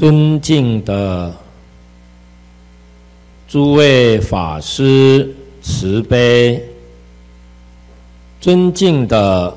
[0.00, 1.30] 尊敬的
[3.46, 5.30] 诸位法师
[5.60, 6.58] 慈悲，
[8.40, 9.54] 尊敬的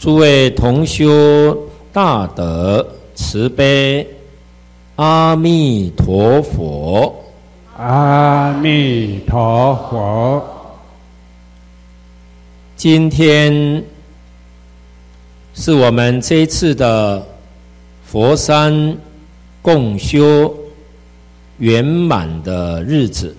[0.00, 1.56] 诸位同修
[1.92, 2.84] 大德
[3.14, 4.04] 慈悲，
[4.96, 7.14] 阿弥陀佛，
[7.76, 10.44] 阿弥陀佛。
[12.74, 13.80] 今天
[15.54, 17.24] 是我们这一次的
[18.04, 18.98] 佛山。
[19.62, 20.54] 共修
[21.58, 23.36] 圆满的日子，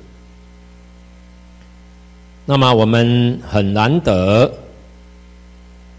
[2.45, 4.51] 那么我们很难得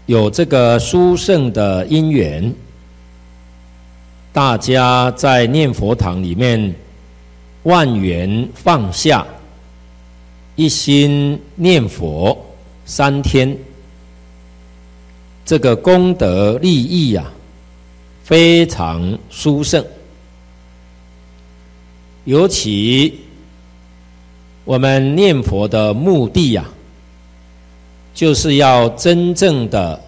[0.05, 2.53] 有这个殊胜的因缘，
[4.31, 6.73] 大家在念佛堂里面
[7.63, 9.25] 万缘放下，
[10.55, 12.37] 一心念佛
[12.85, 13.57] 三天，
[15.45, 17.25] 这个功德利益呀，
[18.23, 19.83] 非常殊胜。
[22.25, 23.19] 尤其
[24.63, 26.65] 我们念佛的目的呀，
[28.13, 30.01] 就是要真正的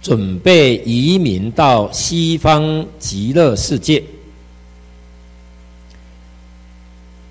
[0.00, 4.02] 准备移民到西方极乐世界。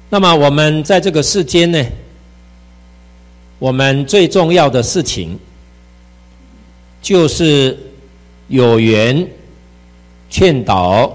[0.07, 1.83] 那么我们在这个世间呢，
[3.57, 5.35] 我们最重要的事情，
[7.01, 7.75] 就是
[8.49, 9.27] 有缘
[10.29, 11.11] 劝导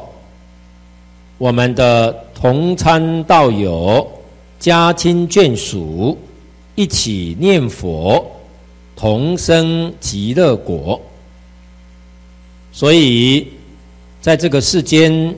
[1.38, 2.24] 我们的。
[2.40, 4.08] 同参道友、
[4.60, 6.16] 家亲眷属
[6.76, 8.24] 一起念佛，
[8.94, 11.00] 同生极乐国。
[12.70, 13.48] 所以，
[14.20, 15.34] 在这个世间，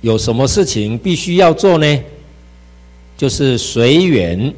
[0.00, 2.02] 有什么事情必须要做呢？
[3.16, 4.52] 就是随缘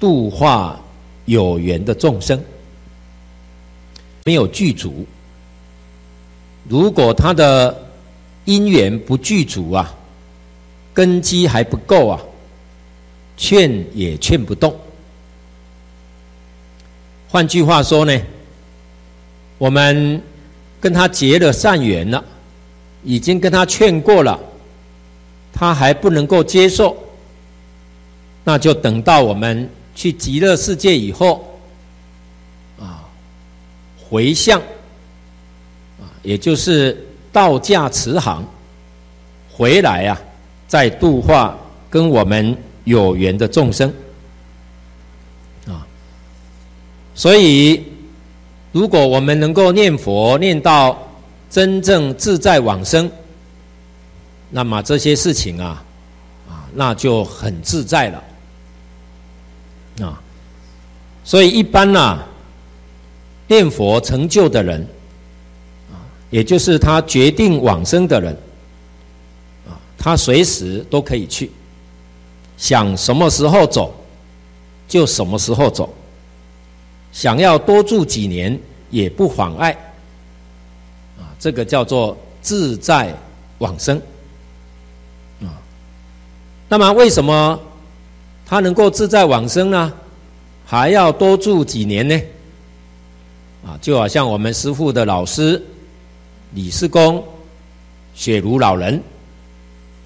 [0.00, 0.80] 度化
[1.26, 2.42] 有缘的众生。
[4.24, 5.06] 没有具足，
[6.68, 7.88] 如果他的
[8.46, 9.94] 因缘不具足啊。
[10.98, 12.20] 根基还不够啊，
[13.36, 14.76] 劝也劝不动。
[17.28, 18.20] 换句话说呢，
[19.58, 20.20] 我们
[20.80, 22.24] 跟他结了善缘了，
[23.04, 24.36] 已经跟他劝过了，
[25.52, 26.96] 他还不能够接受，
[28.42, 31.48] 那就等到我们去极乐世界以后，
[32.80, 33.06] 啊，
[34.10, 34.60] 回向，
[36.00, 38.44] 啊，也就是道驾慈航
[39.52, 40.20] 回来呀。
[40.68, 41.58] 在度化
[41.90, 43.92] 跟我们有缘的众生
[45.66, 45.84] 啊，
[47.14, 47.82] 所以
[48.70, 50.96] 如果我们能够念佛念到
[51.50, 53.10] 真正自在往生，
[54.50, 55.82] 那么这些事情啊
[56.46, 60.20] 啊那就很自在了啊。
[61.24, 62.26] 所以一般呐、啊，
[63.46, 64.86] 念佛成就的人
[65.90, 65.96] 啊，
[66.28, 68.36] 也就是他决定往生的人。
[69.98, 71.50] 他随时都可以去，
[72.56, 73.92] 想什么时候走，
[74.86, 75.92] 就什么时候走。
[77.12, 78.58] 想要多住几年
[78.90, 79.72] 也不妨碍，
[81.18, 83.12] 啊，这个叫做自在
[83.58, 84.00] 往生，
[85.42, 85.50] 啊。
[86.68, 87.58] 那么为什么
[88.46, 89.92] 他能够自在往生呢？
[90.64, 92.20] 还要多住几年呢？
[93.66, 95.60] 啊，就好像我们师父的老师
[96.52, 97.22] 李师公、
[98.14, 99.02] 雪如老人。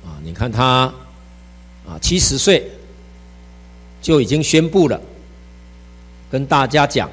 [0.05, 0.93] 啊，你看他
[1.87, 2.69] 啊，七十岁
[4.01, 5.01] 就已经宣布了，
[6.31, 7.09] 跟大家讲，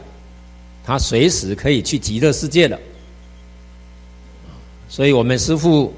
[0.83, 2.79] 他随时可以去极乐世界了。
[4.87, 5.93] 所以我们师父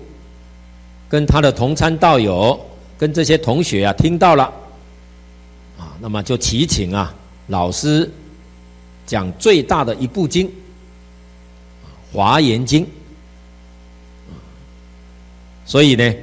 [1.08, 2.60] 跟他的同参道友，
[2.98, 4.44] 跟这些同学啊，听到了，
[5.78, 7.14] 啊，那么就祈请啊，
[7.48, 8.10] 老师
[9.06, 10.48] 讲最大的一部经，
[12.12, 12.86] 《华严经》。
[15.66, 16.14] 所以呢。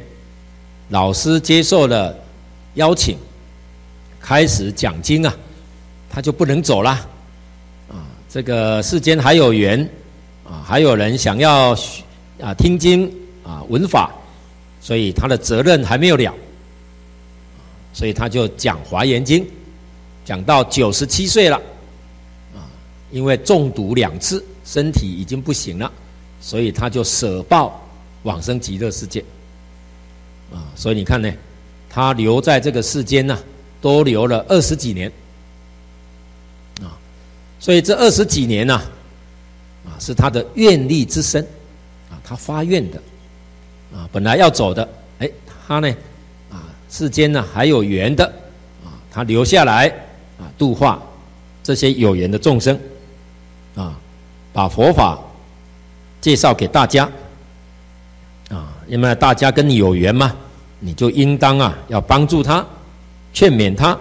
[0.90, 2.16] 老师接受了
[2.74, 3.18] 邀请，
[4.20, 5.34] 开始讲经啊，
[6.08, 6.90] 他就不能走了
[7.88, 8.06] 啊。
[8.28, 9.86] 这个世间还有缘
[10.44, 11.72] 啊，还有人想要
[12.40, 13.10] 啊听经
[13.44, 14.10] 啊闻法，
[14.80, 16.34] 所以他的责任还没有了，
[17.92, 19.44] 所以他就讲《华严经》，
[20.24, 21.56] 讲到九十七岁了
[22.54, 22.64] 啊，
[23.10, 25.92] 因为中毒两次，身体已经不行了，
[26.40, 27.78] 所以他就舍报
[28.22, 29.22] 往生极乐世界。
[30.52, 31.30] 啊，所以你看呢，
[31.90, 33.38] 他留在这个世间呢，
[33.80, 35.10] 都留了二十几年，
[36.80, 36.96] 啊，
[37.60, 38.74] 所以这二十几年呢，
[39.84, 41.42] 啊，是他的愿力之身，
[42.10, 42.98] 啊，他发愿的，
[43.94, 45.30] 啊，本来要走的，哎，
[45.66, 45.88] 他呢，
[46.50, 48.24] 啊，世间呢还有缘的，
[48.84, 49.88] 啊，他留下来，
[50.38, 51.02] 啊，度化
[51.62, 52.78] 这些有缘的众生，
[53.74, 53.98] 啊，
[54.52, 55.18] 把佛法
[56.20, 57.10] 介绍给大家，
[58.88, 60.34] 因为大家跟你有缘嘛，
[60.80, 62.66] 你就应当啊要帮助他，
[63.32, 63.98] 劝勉他，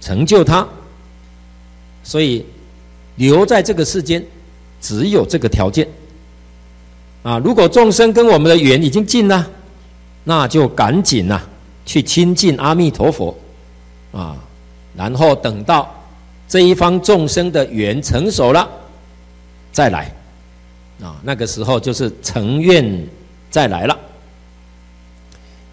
[0.00, 0.66] 成就他。
[2.02, 2.44] 所以
[3.16, 4.24] 留在这个世间，
[4.80, 5.86] 只有这个条件。
[7.22, 9.46] 啊，如果众生跟我们的缘已经尽了，
[10.24, 11.40] 那就赶紧呐
[11.84, 13.36] 去亲近阿弥陀佛，
[14.10, 14.36] 啊，
[14.96, 15.94] 然后等到
[16.48, 18.66] 这一方众生的缘成熟了，
[19.70, 20.10] 再来，
[21.02, 23.06] 啊，那个时候就是成愿
[23.50, 23.98] 再来了。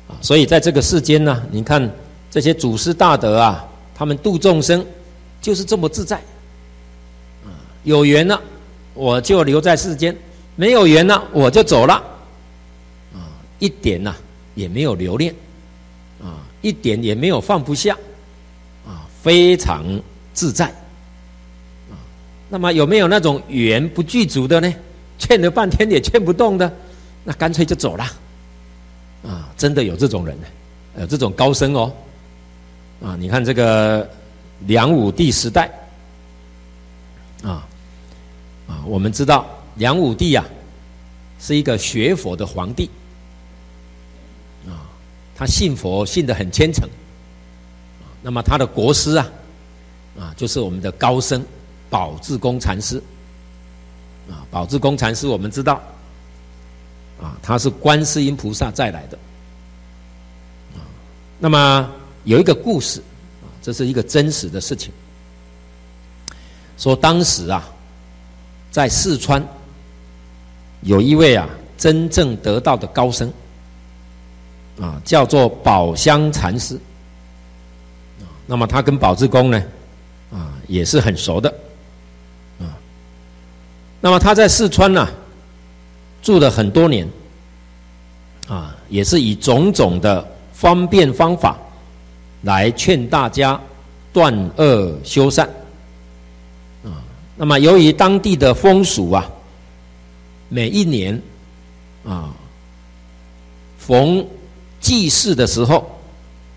[0.07, 1.89] 啊，所以在这个世间呢，你看
[2.31, 4.85] 这些祖师大德啊，他们度众生
[5.41, 6.17] 就是这么自在。
[7.45, 7.51] 啊，
[7.83, 8.39] 有缘呢，
[8.93, 10.15] 我就留在世间。
[10.55, 11.93] 没有缘呢，我就走了，
[13.13, 13.29] 啊，
[13.59, 14.15] 一点呐
[14.55, 15.31] 也没有留恋，
[16.19, 17.95] 啊，一点也没有放不下，
[18.87, 19.85] 啊，非常
[20.33, 20.65] 自在，
[21.91, 21.93] 啊，
[22.49, 24.73] 那么有没有那种缘不具足的呢？
[25.19, 26.71] 劝了半天也劝不动的，
[27.29, 28.05] 那干脆就走了，
[29.21, 30.47] 啊，真的有这种人呢，
[31.01, 31.93] 有这种高僧哦，
[33.03, 34.09] 啊，你看这个
[34.61, 35.69] 梁武帝时代，
[37.43, 37.67] 啊，
[38.65, 39.45] 啊，我们知道。
[39.75, 40.45] 梁武帝啊，
[41.37, 42.89] 是一个学佛的皇帝，
[44.65, 44.87] 啊，
[45.35, 46.87] 他信佛信得很虔诚，
[48.21, 49.27] 那么他的国师啊，
[50.17, 51.45] 啊，就是我们的高僧
[51.89, 53.03] 宝志公禅师，
[54.29, 55.79] 啊，宝志公禅师我们知道，
[57.21, 59.17] 啊，他是观世音菩萨再来的，
[60.75, 60.81] 啊，
[61.39, 61.91] 那么
[62.23, 62.99] 有一个故事，
[63.41, 64.91] 啊，这是一个真实的事情，
[66.77, 67.67] 说当时啊，
[68.71, 69.45] 在四川。
[70.81, 73.33] 有一位啊，真正得道的高僧，
[74.79, 76.75] 啊，叫做宝香禅师，
[78.21, 79.63] 啊，那么他跟宝志公呢，
[80.31, 81.49] 啊，也是很熟的，
[82.59, 82.77] 啊，
[83.99, 85.09] 那么他在四川呢，
[86.27, 87.07] 住了很多年，
[88.49, 91.57] 啊，也是以种种的方便方法，
[92.41, 93.57] 来劝大家
[94.11, 95.47] 断恶修善，
[96.83, 96.99] 啊，
[97.37, 99.25] 那么由于当地的风俗啊。
[100.49, 101.21] 每一年，
[102.05, 102.33] 啊，
[103.77, 104.27] 逢
[104.81, 105.89] 祭祀的时候，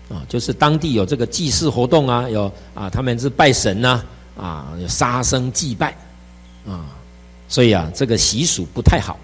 [0.09, 4.03] 啊，就是当地有这个祭祀活动啊，有啊，他们是拜神呐，
[4.37, 5.95] 啊，有杀生祭拜，
[6.67, 6.87] 啊，
[7.47, 9.17] 所以啊，这个习俗不太好，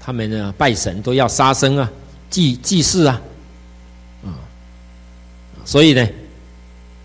[0.00, 1.90] 他们呢拜神都要杀生啊，
[2.28, 3.20] 祭祭祀啊，
[4.24, 4.34] 啊，
[5.64, 6.08] 所以呢，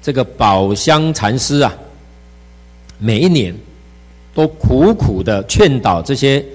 [0.02, 1.74] 这个宝香禅师啊，
[2.98, 3.56] 每一年。
[4.36, 6.46] 都苦苦的劝导这些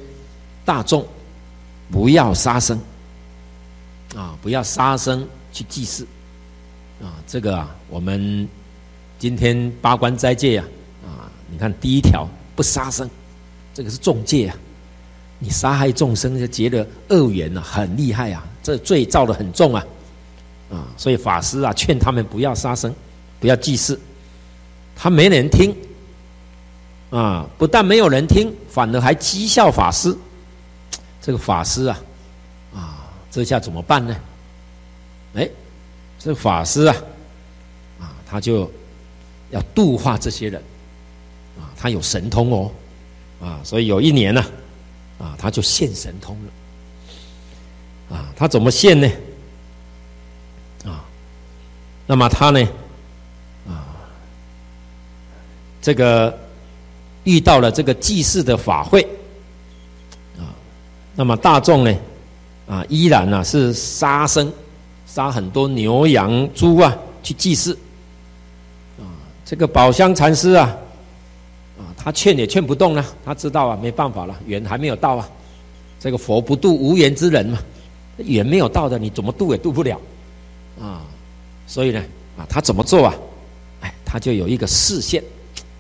[0.67, 1.03] 大众
[1.91, 2.79] 不要杀生
[4.15, 6.07] 啊，不要杀生去祭祀
[7.01, 7.17] 啊。
[7.27, 8.47] 这个啊，我们
[9.19, 10.65] 今天八关斋戒呀
[11.07, 13.09] 啊，你看第一条不杀生，
[13.73, 14.57] 这个是重戒啊。
[15.41, 19.85] 你杀害众生就结了恶缘啊，很厉害啊，这罪造得很重啊
[20.71, 20.87] 啊。
[20.97, 22.95] 所以法师啊劝他们不要杀生，
[23.41, 23.99] 不要祭祀，
[24.95, 25.75] 他没人听。
[27.11, 27.45] 啊！
[27.59, 30.17] 不但没有人听，反而还讥笑法师。
[31.21, 31.99] 这个法师啊，
[32.73, 34.17] 啊，这下怎么办呢？
[35.35, 35.51] 哎，
[36.21, 36.97] 这法师啊，
[37.99, 38.71] 啊，他就
[39.51, 40.63] 要度化这些人，
[41.59, 42.71] 啊，他有神通哦，
[43.41, 44.47] 啊，所以有一年呢，啊，
[45.21, 46.37] 啊，他就现神通
[48.11, 49.09] 了，啊，他怎么现呢？
[50.85, 51.05] 啊，
[52.07, 52.61] 那么他呢，
[53.69, 53.87] 啊，
[55.81, 56.37] 这个。
[57.25, 59.07] 遇到了这个祭祀的法会，
[60.39, 60.49] 啊，
[61.15, 61.95] 那么大众呢，
[62.67, 64.51] 啊，依然呢是杀生，
[65.07, 67.79] 杀很多牛羊猪啊去祭祀，
[68.99, 69.05] 啊，
[69.45, 70.75] 这个宝香禅师，啊，
[72.03, 75.29] 他劝也劝不动了，他知道啊，没办法了，缘还没有到啊，
[75.99, 77.59] 这个佛不度无缘之人嘛，
[78.17, 80.01] 缘没有到的，你怎么度也度不了，
[80.81, 81.03] 啊，
[81.67, 82.03] 所以呢，
[82.39, 83.15] 啊，他怎么做啊？
[83.83, 85.23] 哎，他就有一个视线，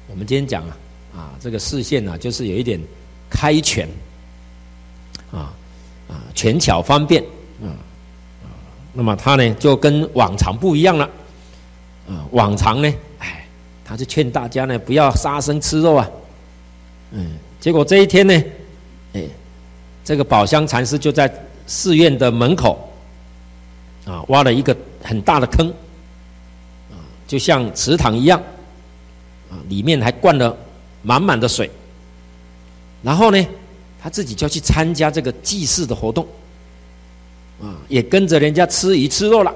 [0.08, 0.76] 我们今天讲啊。
[1.12, 2.80] 啊，这个视线呢，就是有一点
[3.28, 3.88] 开权，
[5.32, 5.52] 啊
[6.08, 7.20] 啊，权巧方便，
[7.60, 7.66] 啊
[8.44, 8.46] 啊，
[8.92, 11.10] 那么他呢就跟往常不一样了，
[12.08, 12.94] 啊，往常呢，
[13.90, 16.08] 他就劝大家呢不要杀生吃肉啊，
[17.10, 18.44] 嗯，结果这一天呢，
[19.14, 19.24] 哎，
[20.04, 21.28] 这个宝香禅师就在
[21.66, 22.88] 寺院的门口，
[24.04, 25.68] 啊，挖了一个很大的坑，
[26.92, 26.94] 啊，
[27.26, 28.40] 就像池塘一样，
[29.50, 30.56] 啊，里面还灌了。
[31.02, 31.70] 满满的水，
[33.02, 33.46] 然后呢，
[34.02, 36.26] 他自己就去参加这个祭祀的活动，
[37.58, 39.50] 啊，也跟着人家吃鱼吃肉了，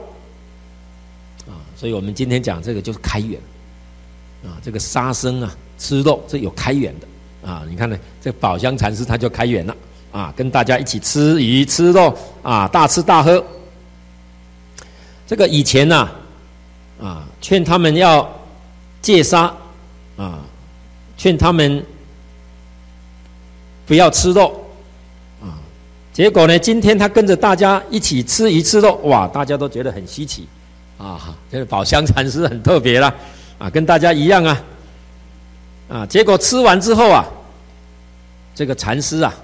[1.47, 3.39] 啊，所以我们今天讲这个就是开源，
[4.45, 9.77] 啊，这个杀生啊，吃肉这有开缘的，啊，你看呢，这宝香禅师他就开缘了，
[10.13, 13.43] 啊，跟大家一起吃鱼吃肉啊，大吃大喝。
[15.27, 16.09] 这个以前呢，
[17.01, 18.31] 啊，劝他们要
[19.01, 19.53] 戒杀，
[20.17, 20.41] 啊，
[21.17, 21.83] 劝他们
[23.87, 24.63] 不要吃肉，
[25.41, 25.57] 啊，
[26.13, 30.47] 结果呢，今天他跟着大家一起吃鱼吃肉，哇，大家都觉得很稀奇，
[30.99, 33.13] 啊，这个宝香禅师很特别啦，
[33.59, 34.63] 啊，跟大家一样啊，
[35.89, 37.25] 啊，结果吃完之后啊，
[38.55, 39.35] 这个禅师啊。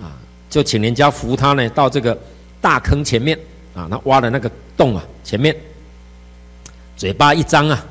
[0.00, 0.12] 啊
[0.50, 2.18] 就请人家扶他呢，到这个
[2.58, 3.38] 大坑前面
[3.74, 5.54] 啊，他挖的那个洞啊，前面
[6.96, 7.84] 嘴巴一张啊，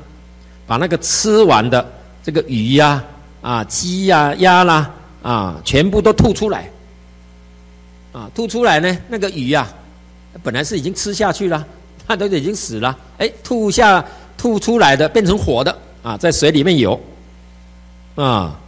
[0.66, 1.86] 把那个吃完的
[2.20, 3.04] 这个鱼呀、
[3.42, 4.90] 啊、鸡呀、鸭啦
[5.22, 6.68] 啊，全部都吐出来
[8.12, 9.62] 啊，吐出来呢，那个鱼呀、
[10.34, 11.64] 啊，本来是已经吃下去了，
[12.08, 14.04] 它都已经死了，哎，吐下
[14.38, 16.98] 吐出来的变成火的啊，在水里面游
[18.14, 18.58] 啊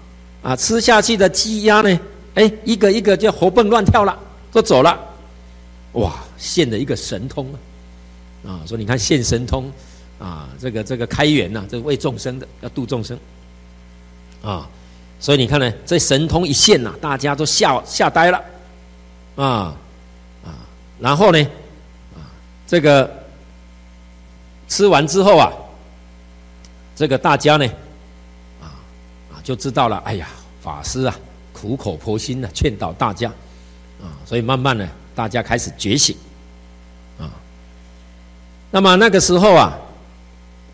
[0.43, 2.01] 啊，吃下去的鸡鸭呢？
[2.35, 4.19] 哎，一个一个就活蹦乱跳了，
[4.53, 4.99] 都走了，
[5.93, 6.13] 哇！
[6.37, 7.47] 现了一个神通
[8.45, 8.49] 啊！
[8.49, 9.71] 啊，说你看现神通
[10.19, 13.19] 啊，这个这个开源呐、这个为众生的，要度众生
[14.43, 14.69] 啊！
[15.19, 18.41] 所以你看呢，这神通一现呐、大家都吓吓呆了
[19.37, 19.77] 啊
[20.45, 20.55] 啊！
[20.99, 21.39] 然后呢
[22.15, 22.25] 啊，
[22.67, 23.11] 这个
[24.69, 25.53] 吃完之后啊，
[27.01, 27.67] 这个大家呢
[28.61, 28.77] 啊
[29.33, 30.29] 啊就知道了，哎呀，
[30.61, 31.17] 法师啊！
[31.51, 33.31] 苦口婆心的劝导大家，
[34.03, 36.15] 啊，所以慢慢的大家开始觉醒，
[37.19, 37.33] 啊，
[38.71, 39.79] 那么那个时候啊，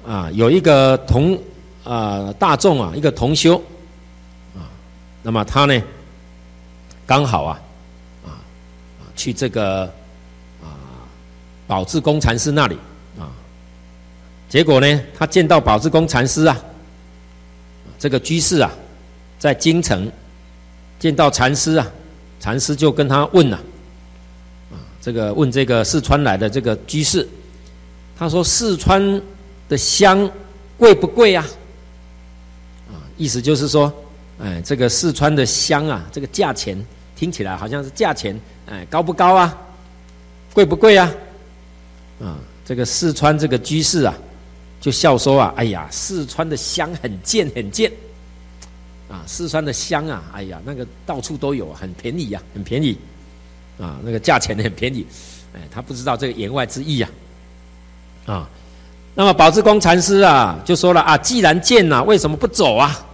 [0.04, 1.40] 啊，有一个同
[1.84, 3.56] 啊大众啊，一个同修，
[4.56, 4.66] 啊，
[5.22, 5.80] 那么他呢，
[7.06, 7.60] 刚好啊，
[8.24, 8.42] 啊，
[9.14, 9.84] 去这个
[10.60, 10.74] 啊
[11.68, 12.76] 宝志公禅师那里，
[14.56, 16.58] 结果呢，他见到宝志公禅师啊，
[17.98, 18.72] 这个居士啊，
[19.38, 20.10] 在京城。
[20.98, 21.86] 见到禅师啊，
[22.40, 23.56] 禅师就跟他问了，
[24.72, 27.28] 啊，这个问这个四川来的这个居士，
[28.18, 29.20] 他说四川
[29.68, 30.26] 的香
[30.78, 31.44] 贵不贵呀？
[32.88, 33.92] 啊，意思就是说，
[34.40, 36.82] 哎，这个四川的香啊，这个价钱
[37.14, 39.54] 听起来好像是价钱，哎，高不高啊？
[40.54, 41.12] 贵不贵啊？
[42.22, 44.14] 啊，这个四川这个居士啊，
[44.86, 47.90] 就笑说啊，哎呀，四川的香很贱很贱。
[49.08, 52.96] 啊，四川的香啊，哎呀，那个到处都有，很便宜呀，很便宜，
[53.80, 55.04] 啊，那个价钱很便宜，
[55.54, 57.08] 哎，他不知道这个言外之意呀，
[58.26, 58.48] 啊，
[59.12, 63.04] 那么宝志公禅师啊，就说了啊，既然贱呐，为什么不走啊？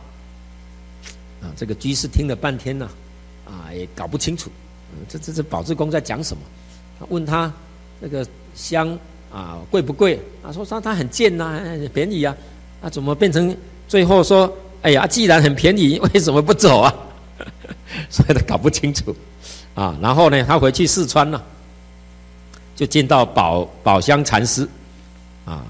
[1.40, 2.86] 啊，这个居士听了半天呢，
[3.46, 4.50] 啊，也搞不清楚，
[5.08, 6.42] 这这这宝志公在讲什么？
[7.00, 7.50] 他问他
[7.98, 8.98] 那个香
[9.32, 10.20] 啊贵不贵？
[10.42, 12.36] 啊，说他他很贱呐，很便宜呀，
[12.82, 13.56] 啊，怎么变成
[13.88, 14.52] 最后说？
[14.82, 16.92] 哎呀，既然很便宜， 为什么不走啊？
[18.10, 19.14] 所以他搞不清楚
[19.74, 19.96] 啊。
[20.02, 21.40] 然后呢，他回去四川了，
[22.74, 24.68] 就见到宝宝香禅师
[25.44, 25.64] 啊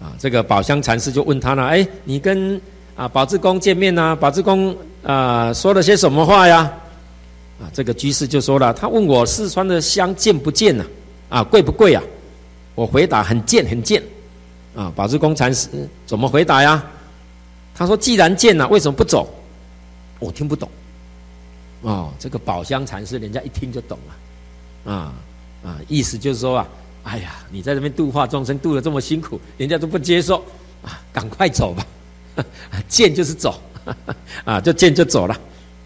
[0.00, 0.16] 啊。
[0.18, 2.58] 这个宝香禅师就问他了：哎，你跟
[2.96, 4.16] 啊宝志公见面呐、啊？
[4.16, 6.72] 宝志公啊说了些什么话呀？
[7.60, 10.84] 啊，这个居士就说了，他问我四川的香贱不贱呐？
[11.28, 12.02] 啊，贵不贵啊？
[12.76, 14.00] 我回答很贱很贱。
[14.76, 15.68] 啊，宝志公禅师
[16.06, 16.84] 怎么回答呀？
[17.74, 19.28] 他说：“既然贱了，为什么不走？”
[20.20, 20.68] 我听不懂。
[21.82, 24.92] 哦，这个宝香禅师，人家一听就懂了。
[24.92, 25.12] 啊
[25.64, 26.68] 啊，意思就是说啊，
[27.04, 30.36] 哎呀，你在这边度化众生，度得这么辛苦，人家都不接受，
[30.82, 31.86] 啊，赶快走吧。
[32.88, 33.60] 贱就是走，
[34.44, 35.40] 啊，就贱就走了。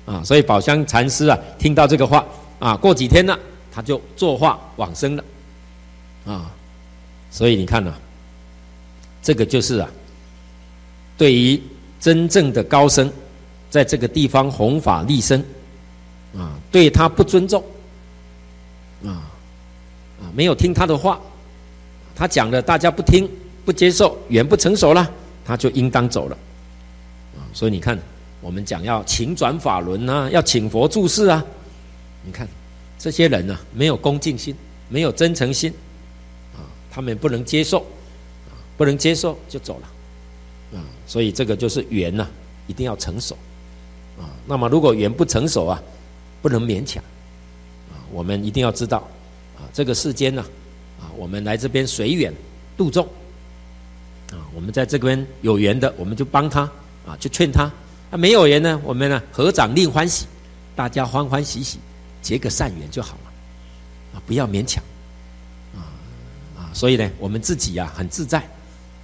[0.07, 2.25] 啊，所以宝香禅师啊，听到这个话，
[2.59, 3.39] 啊，过几天呢，
[3.73, 5.25] 他就作化往生了。
[6.27, 6.51] 啊，
[7.31, 7.95] 所以你看呢，
[9.23, 9.91] 这个就是啊，
[11.17, 11.61] 对于。
[12.01, 13.13] 真正的高僧，
[13.69, 15.39] 在这个地方弘法立身，
[16.35, 17.63] 啊，对他不尊重，
[19.05, 19.29] 啊，
[20.19, 21.21] 啊，没有听他的话，
[22.17, 23.29] 他讲的大家不听
[23.67, 25.07] 不接受，缘不成熟了，
[25.45, 26.39] 他就应当走了，
[27.37, 27.99] 啊，所以你看，
[28.41, 31.45] 我们讲要请转法轮啊，要请佛注释啊，
[32.25, 32.49] 你看
[32.99, 34.57] 这些人呢，没有恭敬心，
[34.89, 35.71] 没有真诚心，
[36.91, 37.81] 他们不能接受，
[38.49, 40.79] 啊，不能接受就走了。
[40.79, 42.29] 啊，所以这个就是缘呐，
[42.69, 43.37] 一定要成熟，
[44.19, 45.83] 啊，那么如果缘不成熟啊，
[46.41, 47.03] 不能勉强，
[47.91, 48.99] 啊，我们一定要知道，
[49.57, 50.45] 啊，这个世间呢，
[51.01, 52.33] 啊，我们来这边随缘
[52.77, 53.05] 度众，
[54.31, 56.61] 啊，我们在这边有缘的，我们就帮他，
[57.05, 57.65] 啊，就劝他，
[58.13, 60.27] 啊，没有缘呢，我们呢合掌令欢喜，
[60.77, 61.81] 大家欢欢喜喜
[62.23, 63.33] 结个善缘就好了，
[64.15, 64.81] 啊，不要勉强，
[66.81, 68.39] 所以呢，我们自己呀很自在，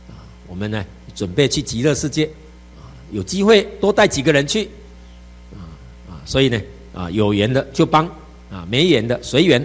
[0.09, 0.17] 啊，
[0.47, 0.83] 我们呢。
[1.15, 2.25] 准备去极乐世界，
[2.77, 4.69] 啊，有机会多带几个人去，
[5.53, 5.61] 啊
[6.09, 6.61] 啊，所以呢，
[6.95, 8.07] 啊，有缘的就帮，
[8.51, 9.61] 啊，没缘的随缘，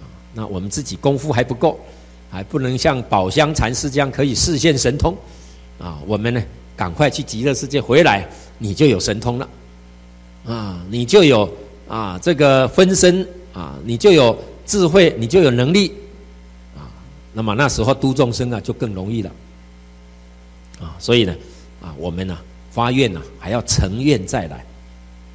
[0.00, 1.78] 啊，那我们自己功夫还不够，
[2.30, 5.16] 还不能像宝香禅师这样可以示现神通，
[5.78, 6.42] 啊，我们呢，
[6.76, 9.48] 赶快去极乐世界回来，你就有神通了，
[10.46, 11.52] 啊，你就有
[11.88, 13.26] 啊这个分身。
[13.54, 14.36] 啊，你就有
[14.66, 15.94] 智慧，你就有能力，
[17.34, 19.30] 那么那时候度众生啊就更容易了，
[20.80, 21.34] 啊，所以呢，
[21.82, 22.38] 啊，我们呢
[22.70, 24.64] 发愿呢还要成愿再来。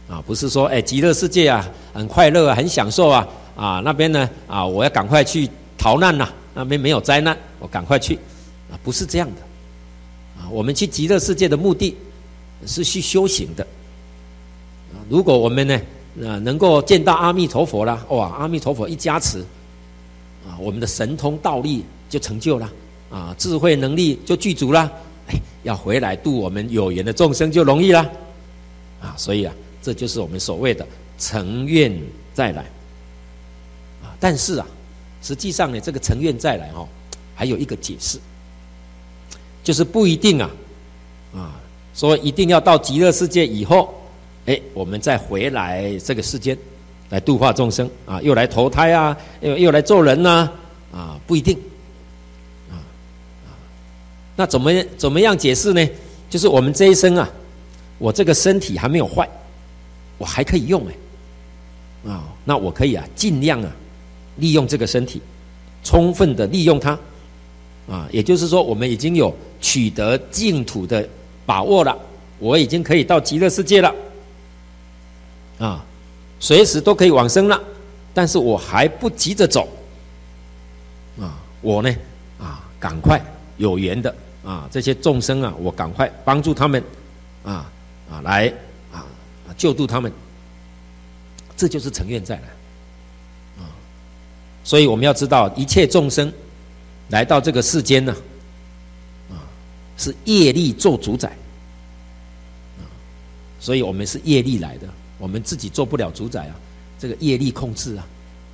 [0.09, 8.15] 啊，不是说哎，极乐世界啊，很快乐啊，很享受啊，啊那边呢啊，我要赶快去逃难呐，那边没有灾难，我赶快去，
[8.71, 9.41] 啊不是这样的，
[10.41, 11.95] 啊我们去极乐世界的目的
[12.65, 13.63] 是去修行的，
[14.93, 15.79] 啊如果我们呢
[16.23, 19.45] 啊能够见到阿弥陀佛了，哇阿弥陀佛一加持，
[20.49, 22.69] 啊我们的神通道力就成就了，
[23.11, 24.91] 啊智慧能力就具足了，
[25.27, 27.99] 哎要回来度我们有缘的众生就容易了，
[28.99, 29.53] 啊所以啊。
[29.81, 30.85] 这就是我们所谓的
[31.17, 31.89] 成愿
[32.33, 32.63] 再来，
[34.03, 34.67] 啊，但是啊，
[35.21, 36.85] 实际上呢，这个成愿再来哦，
[37.33, 38.19] 还有一个解释，
[39.63, 40.51] 就是不一定啊，
[41.33, 41.61] 啊，
[41.95, 43.95] 说一定要到极乐世界以后，
[44.47, 46.57] 哎，我们再回来这个世间
[47.09, 50.49] 来度化众生啊，又来投胎啊，又又来做人呐，
[50.91, 51.57] 啊，不一定，
[52.69, 52.75] 啊
[53.45, 53.49] 啊，
[54.35, 55.87] 那怎么怎么样解释呢？
[56.29, 57.29] 就是我们这一生啊，
[57.97, 59.27] 我这个身体还没有坏。
[60.19, 63.71] 我还可以用哎，啊，那我可以啊，尽量啊，
[64.35, 65.21] 利用这个身体，
[65.81, 66.91] 充分的利用它，
[67.89, 71.07] 啊，也就是说，我们已经有取得净土的
[71.45, 71.97] 把握了，
[72.37, 73.95] 我已经可以到极乐世界了，
[75.57, 75.85] 啊，
[76.39, 77.61] 随时都可以往生了，
[78.13, 79.67] 但是我还不急着走，
[81.19, 81.95] 啊，我呢，
[82.39, 83.21] 啊，赶快
[83.57, 86.83] 有缘的啊，这些众生啊，我赶快帮助他们，
[87.43, 87.71] 啊
[88.09, 88.47] 啊来
[88.91, 89.05] 啊。
[89.57, 90.09] 救度他们，
[91.57, 92.43] 这就是成愿在来
[93.63, 93.67] 啊！
[94.63, 96.31] 所以我们要知道，一切众生
[97.09, 98.15] 来到这个世间呢，
[99.29, 99.43] 啊，
[99.97, 101.29] 是业力做主宰
[102.77, 102.85] 啊，
[103.59, 104.87] 所以我们是业力来的，
[105.19, 106.55] 我们自己做不了主宰啊，
[106.97, 108.07] 这个业力控制啊，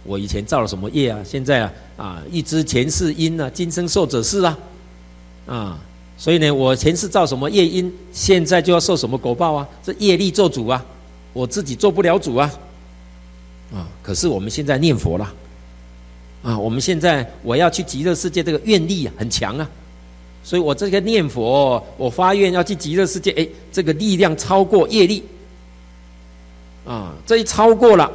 [0.03, 1.19] 我以前造了什么业啊？
[1.23, 4.57] 现在啊啊，欲知前世因啊，今生受者是啊，
[5.45, 5.79] 啊，
[6.17, 9.67] 所以呢，我前世造什么业因，现在就要受什么果报啊？
[9.83, 10.83] 这业力做主啊！
[11.33, 12.51] 我自己做不了主啊，
[13.73, 13.87] 啊！
[14.01, 15.33] 可是我们现在念佛了，
[16.43, 16.57] 啊！
[16.57, 19.69] 我们现在我要去极乐世界，这个愿力很强啊，
[20.43, 25.21] 所以我这个念佛，我发愿要去极乐世界，哎，这个力量超过业力，
[26.85, 27.13] 啊！
[27.25, 28.11] 这一超过了，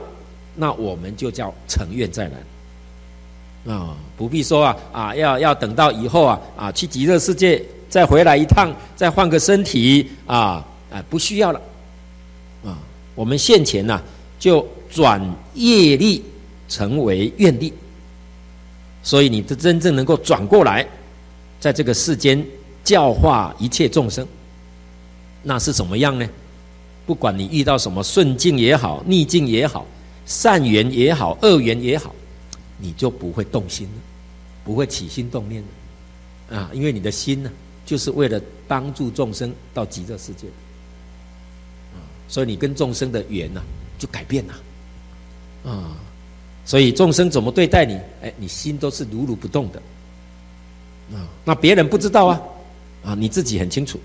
[0.55, 3.97] 那我们就叫成愿再来，啊！
[4.17, 11.61] 不必说啊啊，要要等到以后啊啊，去极乐世界再回来一趟，再换个身体啊啊，不需要了。
[12.65, 12.79] 啊
[13.15, 14.01] 我们现前呢、
[14.39, 15.21] 就转
[15.55, 16.23] 业力
[16.69, 17.73] 成为愿力，
[19.03, 20.87] 所以你的真正能够转过来，
[21.59, 22.43] 在这个世间
[22.85, 24.27] 教化一切众生，
[25.43, 26.27] 那是怎么样呢？
[27.07, 29.87] 不管你遇到什么顺境也好，逆境也好，
[30.27, 32.15] 善缘也好，恶缘也好，
[32.79, 33.95] 你就不会动心了，
[34.65, 36.59] 不会起心动念了。
[36.59, 37.51] 啊，因为你的心呢，
[37.85, 40.47] 就是为了帮助众生到极乐世界。
[41.95, 41.99] 啊。
[42.29, 43.61] 所以你跟众生的缘呢，
[43.99, 45.97] 就改变了，啊，
[46.65, 49.83] 所以众生怎么对待你，哎，你心都是如如不动的，
[51.17, 52.41] 啊，那别人不知道啊，
[53.05, 53.99] 啊，你自己很清楚，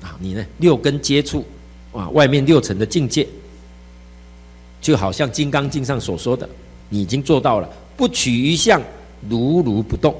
[0.00, 1.44] 啊，你呢六根接触，
[1.94, 3.26] 啊，外面六层的境界，
[4.80, 6.46] 就好像《金刚经》上所说的，
[6.88, 8.82] 你已经做到了，不取于相，
[9.28, 10.14] 如如不动，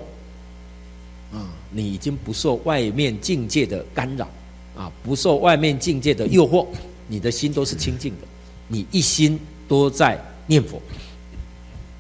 [1.33, 4.29] 啊，你已经不受外面境界的干扰，
[4.77, 6.67] 啊，不受外面境界的诱惑。
[7.07, 8.27] 你的心都是清净的，
[8.67, 10.81] 你一心都在念佛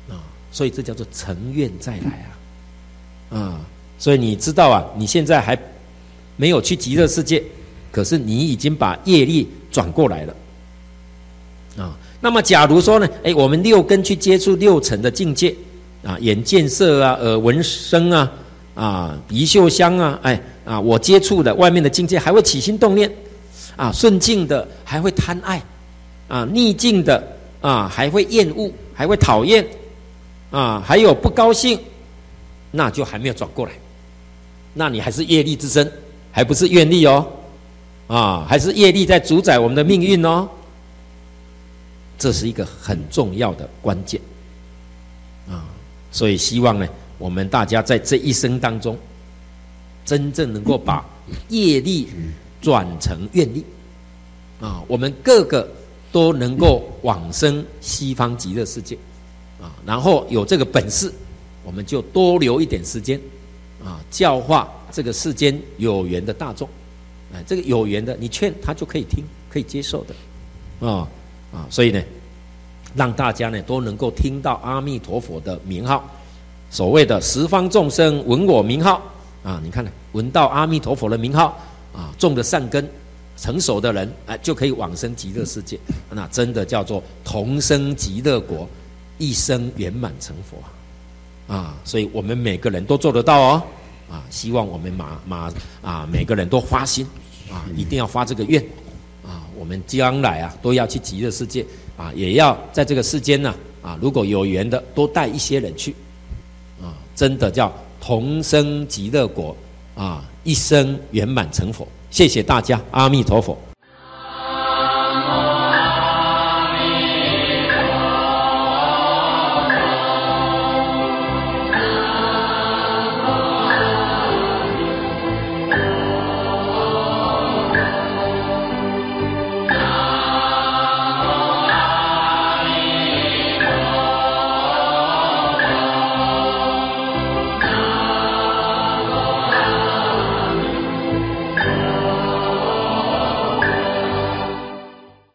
[0.08, 0.16] 啊，
[0.50, 2.26] 所以这叫做成愿再来
[3.28, 3.60] 啊，啊，
[3.98, 5.58] 所以你知道啊，你现在还
[6.37, 7.42] 没有去极乐世界，
[7.92, 10.34] 可是你已经把业力转过来了
[11.76, 11.98] 啊。
[12.20, 15.54] 那么假如说呢，哎，我们六根去接触六尘的境界
[16.02, 18.32] 啊，眼见色啊，耳闻声啊，
[18.74, 23.10] 啊，鼻嗅香啊，哎啊，我接触的外面的境界还会起心动念。
[23.76, 25.60] 啊，顺境的还会贪爱，
[26.28, 27.20] 啊，逆境的
[27.60, 29.66] 啊还会厌恶，还会讨厌，
[30.52, 31.76] 啊，还有不高兴，
[32.70, 33.72] 那就还没有转过来，
[34.74, 35.90] 那你还是业力之身，
[36.30, 37.26] 还不是愿力哦，
[38.07, 40.49] 啊，还是业力在主宰我们的命运哦，
[42.19, 44.21] 这是一个很重要的关键，
[45.49, 45.64] 啊，
[46.11, 46.87] 所以希望呢，
[47.19, 48.99] 我们大家在这一生当中，
[50.05, 51.05] 真正能够把
[51.49, 52.09] 业力。
[52.64, 53.62] 转成愿力
[54.59, 54.83] 啊！
[54.88, 55.69] 我们各个
[56.11, 58.97] 都能够往生西方极乐世界，
[59.61, 61.12] 啊，然后有这个本事，
[61.62, 63.21] 我们就多留一点时间，
[63.85, 66.67] 啊，教化这个世间有缘的大众，
[67.35, 71.09] 哎，这个有缘的，你劝他就可以听，可以接受的，啊
[71.53, 72.01] 啊，所以呢，
[72.94, 76.09] 让大家呢都能够听到阿弥陀佛的名号，
[76.70, 79.03] 所谓的十方众生闻我名号，
[79.42, 81.59] 啊，你看呢，闻到阿弥陀佛的名号，
[81.92, 82.88] 啊，种的善根。
[83.37, 85.77] 成熟的人，哎，就可以往生极乐世界，
[86.09, 88.68] 那真的叫做同生极乐国，
[89.18, 91.75] 一生圆满成佛啊！
[91.85, 93.62] 所以我们每个人都做得到哦，
[94.09, 97.05] 啊，希望我们马马啊，每个人都发心
[97.55, 98.61] 啊，一定要发这个愿
[99.25, 101.64] 啊，我们将来啊都要去极乐世界
[101.97, 105.95] 啊，也要在这个世间呢啊，如果有缘的，多带一些人去
[106.83, 109.57] 啊，真的叫同生极乐国
[109.95, 111.87] 啊，一生圆满成佛。
[112.11, 113.57] 谢谢大家，阿弥陀佛。